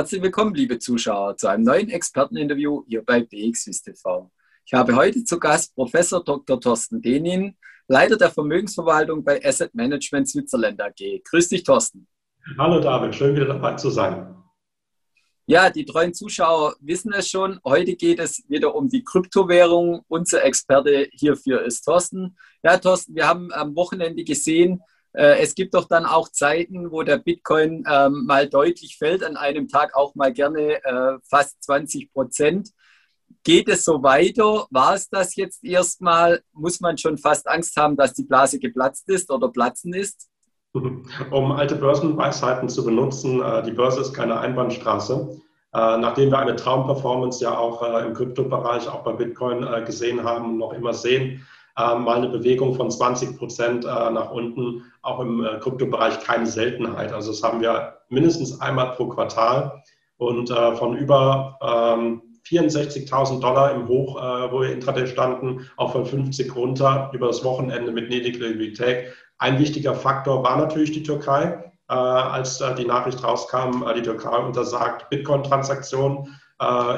Herzlich 0.00 0.22
willkommen, 0.22 0.54
liebe 0.54 0.78
Zuschauer, 0.78 1.36
zu 1.36 1.46
einem 1.46 1.62
neuen 1.64 1.90
Experteninterview 1.90 2.84
hier 2.88 3.04
bei 3.04 3.20
BXWIS 3.20 3.82
TV. 3.82 4.30
Ich 4.64 4.72
habe 4.72 4.96
heute 4.96 5.22
zu 5.24 5.38
Gast 5.38 5.74
Professor 5.74 6.24
Dr. 6.24 6.58
Thorsten 6.58 7.02
Denin, 7.02 7.54
Leiter 7.86 8.16
der 8.16 8.30
Vermögensverwaltung 8.30 9.22
bei 9.22 9.44
Asset 9.44 9.74
Management 9.74 10.26
Switzerland 10.26 10.80
AG. 10.80 11.22
Grüß 11.22 11.50
dich, 11.50 11.64
Thorsten. 11.64 12.08
Hallo 12.56 12.80
David, 12.80 13.14
schön 13.14 13.36
wieder 13.36 13.44
dabei 13.44 13.74
zu 13.74 13.90
sein. 13.90 14.34
Ja, 15.44 15.68
die 15.68 15.84
treuen 15.84 16.14
Zuschauer 16.14 16.76
wissen 16.80 17.12
es 17.12 17.28
schon. 17.28 17.60
Heute 17.62 17.94
geht 17.94 18.20
es 18.20 18.42
wieder 18.48 18.74
um 18.74 18.88
die 18.88 19.04
Kryptowährung. 19.04 20.00
Unser 20.08 20.42
Experte 20.44 21.10
hierfür 21.12 21.60
ist 21.60 21.82
Thorsten. 21.82 22.38
Ja, 22.62 22.78
Thorsten, 22.78 23.14
wir 23.14 23.28
haben 23.28 23.52
am 23.52 23.76
Wochenende 23.76 24.24
gesehen, 24.24 24.80
es 25.12 25.54
gibt 25.54 25.74
doch 25.74 25.86
dann 25.86 26.06
auch 26.06 26.28
Zeiten, 26.28 26.90
wo 26.92 27.02
der 27.02 27.18
Bitcoin 27.18 27.84
ähm, 27.90 28.24
mal 28.26 28.48
deutlich 28.48 28.96
fällt, 28.96 29.24
an 29.24 29.36
einem 29.36 29.68
Tag 29.68 29.96
auch 29.96 30.14
mal 30.14 30.32
gerne 30.32 30.84
äh, 30.84 31.18
fast 31.28 31.62
20 31.64 32.12
Prozent. 32.12 32.70
Geht 33.42 33.68
es 33.68 33.84
so 33.84 34.02
weiter? 34.02 34.66
War 34.70 34.94
es 34.94 35.08
das 35.08 35.34
jetzt 35.36 35.64
erstmal? 35.64 36.42
Muss 36.52 36.80
man 36.80 36.98
schon 36.98 37.18
fast 37.18 37.48
Angst 37.48 37.76
haben, 37.76 37.96
dass 37.96 38.14
die 38.14 38.24
Blase 38.24 38.58
geplatzt 38.58 39.08
ist 39.08 39.30
oder 39.30 39.48
platzen 39.48 39.94
ist? 39.94 40.28
Um 41.32 41.50
alte 41.50 41.74
Börsenweisheiten 41.74 42.68
zu 42.68 42.84
benutzen, 42.84 43.42
äh, 43.42 43.64
die 43.64 43.72
Börse 43.72 44.00
ist 44.00 44.12
keine 44.12 44.38
Einbahnstraße. 44.38 45.40
Nachdem 45.72 46.30
wir 46.30 46.38
eine 46.40 46.56
Traumperformance 46.56 47.44
ja 47.44 47.56
auch 47.56 47.84
im 48.04 48.12
Kryptobereich, 48.12 48.88
auch 48.88 49.04
bei 49.04 49.12
Bitcoin 49.12 49.64
gesehen 49.84 50.24
haben 50.24 50.58
noch 50.58 50.72
immer 50.72 50.92
sehen, 50.92 51.46
mal 51.98 52.16
eine 52.16 52.28
Bewegung 52.28 52.74
von 52.74 52.90
20 52.90 53.38
Prozent 53.38 53.84
äh, 53.84 53.88
nach 53.88 54.30
unten, 54.30 54.84
auch 55.02 55.20
im 55.20 55.44
äh, 55.44 55.58
Kryptobereich 55.58 56.20
keine 56.20 56.46
Seltenheit. 56.46 57.12
Also 57.12 57.30
das 57.30 57.42
haben 57.42 57.60
wir 57.60 57.98
mindestens 58.08 58.60
einmal 58.60 58.92
pro 58.92 59.08
Quartal 59.08 59.82
und 60.16 60.50
äh, 60.50 60.76
von 60.76 60.96
über 60.96 61.58
64.000 62.48 63.34
ähm, 63.34 63.40
Dollar 63.40 63.74
im 63.74 63.88
Hoch, 63.88 64.16
wo 64.50 64.60
wir 64.60 64.72
intraday 64.72 65.06
standen, 65.06 65.70
auch 65.76 65.92
von 65.92 66.04
50 66.04 66.54
runter 66.54 67.10
über 67.12 67.28
das 67.28 67.44
Wochenende 67.44 67.92
mit 67.92 68.10
Liquidität. 68.10 69.12
Ein 69.38 69.58
wichtiger 69.58 69.94
Faktor 69.94 70.42
war 70.42 70.56
natürlich 70.56 70.92
die 70.92 71.02
Türkei. 71.02 71.72
als 71.86 72.62
die 72.78 72.84
Nachricht 72.84 73.22
rauskam, 73.24 73.84
die 73.94 74.02
Türkei 74.02 74.36
untersagt 74.36 75.10
Bitcoin-Transaktionen 75.10 76.36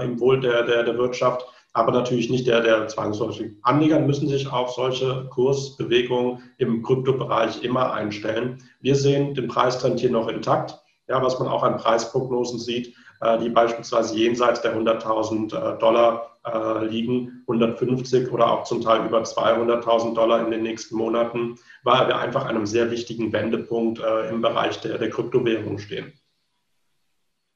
im 0.04 0.20
Wohl 0.20 0.40
der, 0.40 0.64
der, 0.64 0.82
der 0.84 0.98
Wirtschaft 0.98 1.44
aber 1.72 1.92
natürlich 1.92 2.30
nicht 2.30 2.46
der, 2.46 2.60
der 2.60 2.88
zwangsläufig. 2.88 3.52
Anleger 3.62 3.98
müssen 4.00 4.28
sich 4.28 4.50
auf 4.50 4.70
solche 4.70 5.26
Kursbewegungen 5.30 6.42
im 6.58 6.82
Kryptobereich 6.82 7.62
immer 7.62 7.92
einstellen. 7.92 8.58
Wir 8.80 8.94
sehen 8.94 9.34
den 9.34 9.48
Preistrend 9.48 10.00
hier 10.00 10.10
noch 10.10 10.28
intakt, 10.28 10.78
ja, 11.08 11.22
was 11.22 11.38
man 11.38 11.48
auch 11.48 11.62
an 11.62 11.78
Preisprognosen 11.78 12.58
sieht, 12.58 12.94
äh, 13.20 13.38
die 13.38 13.48
beispielsweise 13.48 14.16
jenseits 14.16 14.62
der 14.62 14.76
100.000 14.76 15.54
äh, 15.54 15.78
Dollar 15.78 16.38
äh, 16.44 16.84
liegen, 16.86 17.44
150 17.48 18.30
oder 18.32 18.50
auch 18.50 18.64
zum 18.64 18.82
Teil 18.82 19.06
über 19.06 19.22
200.000 19.22 20.14
Dollar 20.14 20.44
in 20.44 20.50
den 20.50 20.62
nächsten 20.62 20.96
Monaten, 20.96 21.56
weil 21.84 22.06
wir 22.08 22.18
einfach 22.18 22.42
an 22.44 22.56
einem 22.56 22.66
sehr 22.66 22.90
wichtigen 22.90 23.32
Wendepunkt 23.32 24.00
im 24.30 24.42
Bereich 24.42 24.80
der, 24.80 24.98
der 24.98 25.10
Kryptowährung 25.10 25.78
stehen. 25.78 26.12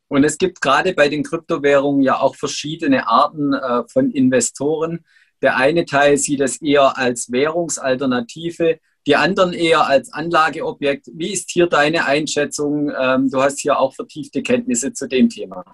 Und 0.09 0.25
es 0.25 0.39
gibt 0.39 0.61
gerade 0.61 0.93
bei 0.93 1.09
den 1.09 1.25
Kryptowährungen 1.25 2.03
ja 2.03 2.21
auch 2.21 2.37
verschiedene 2.37 3.09
Arten 3.09 3.53
äh, 3.53 3.83
von 3.89 4.11
Investoren. 4.11 5.05
Der 5.43 5.57
eine 5.57 5.85
Teil 5.85 6.17
sieht 6.17 6.41
es 6.41 6.63
eher 6.63 6.97
als 6.97 7.31
Währungsalternative, 7.31 8.79
die 9.07 9.17
anderen 9.17 9.53
eher 9.53 9.87
als 9.87 10.13
Anlageobjekt. 10.13 11.09
Wie 11.13 11.33
ist 11.33 11.51
hier 11.51 11.67
deine 11.67 12.07
Einschätzung? 12.07 12.91
Ähm, 12.99 13.31
du 13.31 13.41
hast 13.41 13.61
hier 13.61 13.79
auch 13.79 13.95
vertiefte 13.95 14.43
Kenntnisse 14.43 14.93
zu 14.93 15.09
dem 15.09 15.29
Thema. 15.29 15.65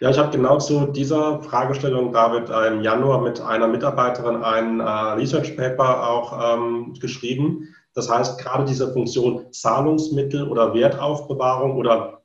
Ja, 0.00 0.10
ich 0.10 0.18
habe 0.18 0.30
genau 0.30 0.58
zu 0.58 0.86
dieser 0.86 1.42
Fragestellung, 1.42 2.10
David, 2.10 2.48
im 2.72 2.82
Januar 2.82 3.20
mit 3.20 3.40
einer 3.40 3.68
Mitarbeiterin 3.68 4.42
ein 4.42 4.80
äh, 4.80 4.82
Research 4.84 5.56
Paper 5.56 6.08
auch 6.08 6.56
ähm, 6.56 6.94
geschrieben. 6.98 7.74
Das 7.94 8.08
heißt, 8.08 8.40
gerade 8.40 8.64
diese 8.64 8.92
Funktion 8.92 9.52
Zahlungsmittel 9.52 10.48
oder 10.48 10.72
Wertaufbewahrung 10.72 11.76
oder 11.76 12.19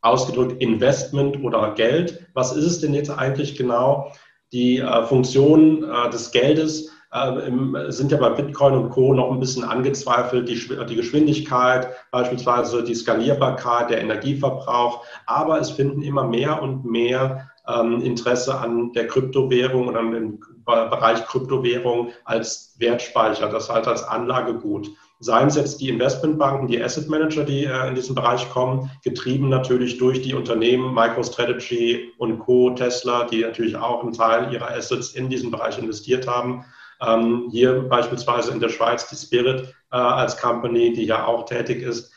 ausgedrückt 0.00 0.60
Investment 0.62 1.42
oder 1.42 1.72
Geld. 1.74 2.26
Was 2.34 2.54
ist 2.54 2.64
es 2.64 2.80
denn 2.80 2.94
jetzt 2.94 3.10
eigentlich 3.10 3.56
genau? 3.56 4.12
Die 4.52 4.78
äh, 4.78 5.02
Funktionen 5.04 5.82
äh, 5.82 6.10
des 6.10 6.30
Geldes 6.30 6.90
äh, 7.12 7.46
im, 7.46 7.76
sind 7.88 8.12
ja 8.12 8.18
bei 8.18 8.30
Bitcoin 8.30 8.74
und 8.74 8.90
Co. 8.90 9.14
noch 9.14 9.30
ein 9.32 9.40
bisschen 9.40 9.64
angezweifelt. 9.64 10.48
Die, 10.48 10.68
die 10.86 10.96
Geschwindigkeit, 10.96 11.88
beispielsweise 12.10 12.84
die 12.84 12.94
Skalierbarkeit, 12.94 13.90
der 13.90 14.00
Energieverbrauch. 14.00 15.04
Aber 15.26 15.60
es 15.60 15.70
finden 15.70 16.02
immer 16.02 16.24
mehr 16.24 16.62
und 16.62 16.84
mehr 16.84 17.50
ähm, 17.68 18.00
Interesse 18.02 18.58
an 18.58 18.92
der 18.92 19.08
Kryptowährung 19.08 19.88
und 19.88 19.96
an 19.96 20.12
dem 20.12 20.40
Bereich 20.64 21.24
Kryptowährung 21.26 22.10
als 22.24 22.74
Wertspeicher, 22.78 23.48
das 23.48 23.70
heißt 23.70 23.86
als 23.86 24.02
Anlagegut. 24.02 24.90
Seien 25.18 25.48
es 25.48 25.56
jetzt 25.56 25.80
die 25.80 25.88
Investmentbanken, 25.88 26.68
die 26.68 26.82
Asset 26.82 27.08
Manager, 27.08 27.44
die 27.44 27.64
äh, 27.64 27.88
in 27.88 27.94
diesen 27.94 28.14
Bereich 28.14 28.50
kommen, 28.50 28.90
getrieben 29.02 29.48
natürlich 29.48 29.96
durch 29.96 30.20
die 30.20 30.34
Unternehmen 30.34 30.92
MicroStrategy 30.94 32.12
und 32.18 32.38
Co., 32.40 32.70
Tesla, 32.70 33.24
die 33.24 33.40
natürlich 33.40 33.76
auch 33.76 34.02
einen 34.02 34.12
Teil 34.12 34.52
ihrer 34.52 34.70
Assets 34.70 35.12
in 35.12 35.30
diesen 35.30 35.50
Bereich 35.50 35.78
investiert 35.78 36.26
haben. 36.26 36.64
Ähm, 37.00 37.48
hier 37.50 37.82
beispielsweise 37.88 38.52
in 38.52 38.60
der 38.60 38.68
Schweiz 38.68 39.08
die 39.08 39.16
Spirit 39.16 39.74
äh, 39.90 39.96
als 39.96 40.36
Company, 40.36 40.92
die 40.92 41.06
ja 41.06 41.24
auch 41.24 41.46
tätig 41.46 41.82
ist, 41.82 42.12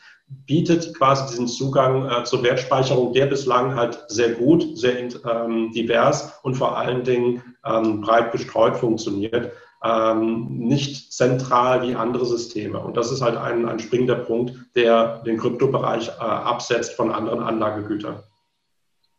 bietet 0.46 0.94
quasi 0.96 1.26
diesen 1.30 1.48
Zugang 1.48 2.08
äh, 2.08 2.24
zur 2.24 2.42
Wertspeicherung, 2.42 3.12
der 3.14 3.26
bislang 3.26 3.74
halt 3.74 3.98
sehr 4.08 4.30
gut, 4.30 4.78
sehr 4.78 4.98
ähm, 4.98 5.72
divers 5.72 6.38
und 6.42 6.54
vor 6.54 6.76
allen 6.76 7.02
Dingen 7.02 7.42
ähm, 7.64 8.02
breit 8.02 8.30
gestreut 8.30 8.76
funktioniert 8.76 9.52
ähm, 9.82 10.46
nicht 10.58 11.12
zentral 11.12 11.82
wie 11.82 11.94
andere 11.94 12.26
Systeme. 12.26 12.78
Und 12.80 12.96
das 12.96 13.10
ist 13.10 13.22
halt 13.22 13.36
ein, 13.36 13.66
ein 13.66 13.78
springender 13.78 14.16
Punkt, 14.16 14.54
der 14.74 15.22
den 15.22 15.38
Kryptobereich 15.38 16.08
äh, 16.08 16.20
absetzt 16.20 16.94
von 16.94 17.10
anderen 17.10 17.42
Anlagegütern. 17.42 18.22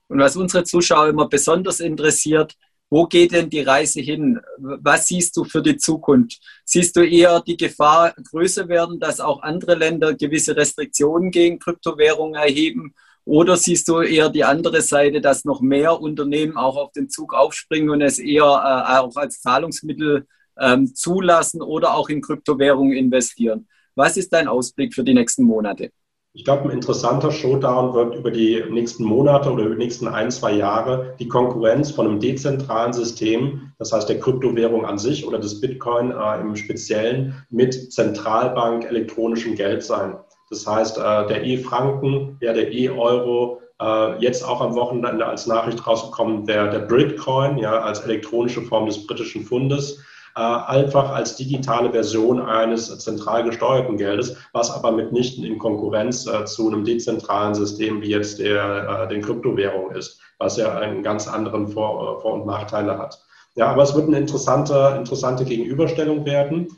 Und 0.07 0.19
was 0.19 0.35
unsere 0.35 0.63
Zuschauer 0.63 1.07
immer 1.07 1.27
besonders 1.29 1.79
interessiert, 1.79 2.55
wo 2.89 3.05
geht 3.05 3.31
denn 3.31 3.49
die 3.49 3.61
Reise 3.61 4.01
hin? 4.01 4.41
Was 4.57 5.07
siehst 5.07 5.37
du 5.37 5.45
für 5.45 5.61
die 5.61 5.77
Zukunft? 5.77 6.41
Siehst 6.65 6.97
du 6.97 7.07
eher 7.07 7.39
die 7.39 7.55
Gefahr 7.55 8.13
größer 8.29 8.67
werden, 8.67 8.99
dass 8.99 9.21
auch 9.21 9.41
andere 9.41 9.75
Länder 9.75 10.13
gewisse 10.13 10.57
Restriktionen 10.57 11.31
gegen 11.31 11.57
Kryptowährungen 11.57 12.35
erheben? 12.35 12.93
Oder 13.23 13.55
siehst 13.55 13.87
du 13.87 14.01
eher 14.01 14.29
die 14.29 14.43
andere 14.43 14.81
Seite, 14.81 15.21
dass 15.21 15.45
noch 15.45 15.61
mehr 15.61 16.01
Unternehmen 16.01 16.57
auch 16.57 16.75
auf 16.75 16.91
den 16.91 17.09
Zug 17.09 17.33
aufspringen 17.33 17.89
und 17.89 18.01
es 18.01 18.19
eher 18.19 18.43
äh, 18.43 18.97
auch 18.99 19.15
als 19.15 19.41
Zahlungsmittel 19.41 20.27
ähm, 20.59 20.93
zulassen 20.93 21.61
oder 21.61 21.95
auch 21.95 22.09
in 22.09 22.21
Kryptowährungen 22.21 22.93
investieren. 22.93 23.67
Was 23.95 24.17
ist 24.17 24.31
dein 24.31 24.47
Ausblick 24.47 24.93
für 24.93 25.03
die 25.03 25.13
nächsten 25.13 25.43
Monate? 25.43 25.91
Ich 26.33 26.45
glaube, 26.45 26.63
ein 26.63 26.71
interessanter 26.71 27.29
Showdown 27.29 27.93
wird 27.93 28.15
über 28.15 28.31
die 28.31 28.63
nächsten 28.69 29.03
Monate 29.03 29.51
oder 29.51 29.65
über 29.65 29.75
die 29.75 29.83
nächsten 29.83 30.07
ein, 30.07 30.31
zwei 30.31 30.53
Jahre 30.53 31.13
die 31.19 31.27
Konkurrenz 31.27 31.91
von 31.91 32.07
einem 32.07 32.21
dezentralen 32.21 32.93
System, 32.93 33.73
das 33.79 33.91
heißt 33.91 34.07
der 34.07 34.21
Kryptowährung 34.21 34.85
an 34.85 34.97
sich 34.97 35.27
oder 35.27 35.39
des 35.39 35.59
Bitcoin 35.59 36.11
äh, 36.11 36.39
im 36.39 36.55
Speziellen, 36.55 37.45
mit 37.49 37.91
Zentralbank 37.91 38.85
elektronischem 38.85 39.55
Geld 39.55 39.83
sein. 39.83 40.15
Das 40.49 40.65
heißt, 40.65 40.97
äh, 40.97 41.27
der 41.27 41.43
E-Franken, 41.43 42.37
ja, 42.39 42.53
der 42.53 42.71
E-Euro, 42.71 43.61
äh, 43.81 44.17
jetzt 44.19 44.47
auch 44.47 44.61
am 44.61 44.75
Wochenende 44.75 45.25
als 45.25 45.47
Nachricht 45.47 45.85
rausgekommen, 45.85 46.45
der, 46.45 46.69
der 46.69 46.79
Britcoin, 46.79 47.57
ja, 47.57 47.79
als 47.79 47.99
elektronische 48.01 48.61
Form 48.61 48.85
des 48.85 49.05
britischen 49.05 49.43
Fundes 49.43 49.99
einfach 50.39 51.11
als 51.11 51.35
digitale 51.35 51.91
Version 51.91 52.41
eines 52.41 52.97
zentral 52.99 53.43
gesteuerten 53.43 53.97
Geldes, 53.97 54.37
was 54.53 54.71
aber 54.71 54.91
mitnichten 54.91 55.43
in 55.43 55.57
Konkurrenz 55.57 56.25
äh, 56.27 56.45
zu 56.45 56.67
einem 56.67 56.85
dezentralen 56.85 57.53
System 57.53 58.01
wie 58.01 58.09
jetzt 58.09 58.39
der, 58.39 59.03
äh, 59.03 59.07
den 59.09 59.21
Kryptowährungen 59.21 59.95
ist, 59.95 60.21
was 60.37 60.57
ja 60.57 60.77
einen 60.77 61.03
ganz 61.03 61.27
anderen 61.27 61.67
Vor-, 61.67 62.21
Vor 62.21 62.33
und 62.33 62.45
Nachteile 62.45 62.97
hat. 62.97 63.21
Ja, 63.55 63.67
aber 63.67 63.83
es 63.83 63.93
wird 63.93 64.07
eine 64.07 64.17
interessante, 64.17 64.95
interessante 64.97 65.43
Gegenüberstellung 65.43 66.25
werden. 66.25 66.69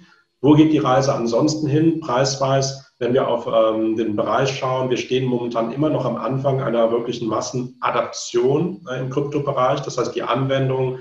Wo 0.42 0.54
geht 0.54 0.74
die 0.74 0.80
Reise 0.80 1.14
ansonsten 1.14 1.68
hin, 1.68 2.00
preisweise? 2.00 2.84
Wenn 3.00 3.14
wir 3.14 3.28
auf 3.28 3.48
ähm, 3.48 3.96
den 3.96 4.16
Bereich 4.16 4.58
schauen, 4.58 4.90
wir 4.90 4.98
stehen 4.98 5.26
momentan 5.26 5.72
immer 5.72 5.90
noch 5.90 6.06
am 6.06 6.16
Anfang 6.16 6.62
einer 6.62 6.92
wirklichen 6.92 7.28
Massenadaption 7.28 8.86
äh, 8.90 9.00
im 9.00 9.10
Kryptobereich. 9.10 9.82
Das 9.82 9.98
heißt, 9.98 10.16
die 10.16 10.24
Anwendung 10.24 10.96
äh, 10.96 11.00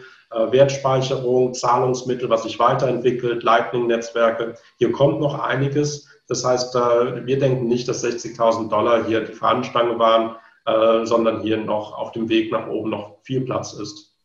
Wertspeicherung, 0.53 1.55
Zahlungsmittel, 1.55 2.29
was 2.29 2.45
sich 2.45 2.59
weiterentwickelt, 2.59 3.43
Lightning-Netzwerke. 3.43 4.55
Hier 4.79 4.93
kommt 4.93 5.21
noch 5.21 5.39
einiges. 5.39 6.09
Das 6.29 6.45
heißt, 6.45 6.75
äh, 6.75 7.27
wir 7.27 7.39
denken 7.39 7.69
nicht, 7.69 7.89
dass 7.89 8.05
60.000 8.05 8.69
Dollar 8.69 9.07
hier 9.07 9.21
die 9.23 9.33
Fahnenstange 9.33 9.99
waren, 9.99 10.37
äh, 10.67 11.05
sondern 11.05 11.43
hier 11.43 11.59
noch 11.59 11.97
auf 11.97 12.13
dem 12.13 12.29
Weg 12.29 12.53
nach 12.53 12.69
oben 12.69 12.91
noch 12.91 13.19
viel 13.23 13.43
Platz 13.43 13.73
ist. 13.75 14.17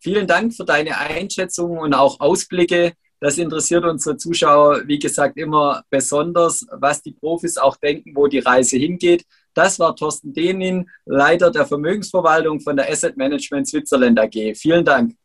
Vielen 0.00 0.26
Dank 0.26 0.54
für 0.54 0.64
deine 0.64 0.96
Einschätzung 0.96 1.78
und 1.78 1.94
auch 1.94 2.20
Ausblicke. 2.20 2.92
Das 3.20 3.36
interessiert 3.36 3.84
unsere 3.84 4.16
Zuschauer, 4.16 4.82
wie 4.86 5.00
gesagt, 5.00 5.36
immer 5.38 5.82
besonders, 5.90 6.64
was 6.70 7.02
die 7.02 7.12
Profis 7.12 7.58
auch 7.58 7.76
denken, 7.76 8.12
wo 8.14 8.28
die 8.28 8.38
Reise 8.38 8.76
hingeht. 8.76 9.24
Das 9.58 9.80
war 9.80 9.96
Thorsten 9.96 10.32
Denin, 10.32 10.88
Leiter 11.04 11.50
der 11.50 11.66
Vermögensverwaltung 11.66 12.60
von 12.60 12.76
der 12.76 12.88
Asset 12.88 13.16
Management 13.16 13.66
Switzerland 13.66 14.16
AG. 14.20 14.54
Vielen 14.54 14.84
Dank. 14.84 15.16